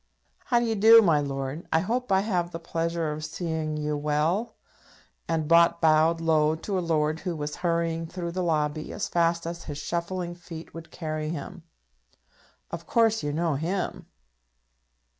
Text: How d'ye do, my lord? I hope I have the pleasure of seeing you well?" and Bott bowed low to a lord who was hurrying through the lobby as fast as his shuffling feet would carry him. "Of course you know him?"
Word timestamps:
How 0.45 0.59
d'ye 0.59 0.73
do, 0.73 1.03
my 1.03 1.19
lord? 1.19 1.67
I 1.71 1.81
hope 1.81 2.11
I 2.11 2.21
have 2.21 2.49
the 2.49 2.57
pleasure 2.59 3.11
of 3.11 3.23
seeing 3.23 3.77
you 3.77 3.95
well?" 3.95 4.55
and 5.27 5.47
Bott 5.47 5.79
bowed 5.79 6.19
low 6.19 6.55
to 6.55 6.79
a 6.79 6.81
lord 6.81 7.19
who 7.19 7.35
was 7.35 7.57
hurrying 7.57 8.07
through 8.07 8.31
the 8.31 8.41
lobby 8.41 8.91
as 8.93 9.07
fast 9.07 9.45
as 9.45 9.65
his 9.65 9.77
shuffling 9.77 10.33
feet 10.33 10.73
would 10.73 10.89
carry 10.89 11.29
him. 11.29 11.61
"Of 12.71 12.87
course 12.87 13.21
you 13.21 13.31
know 13.31 13.53
him?" 13.53 14.07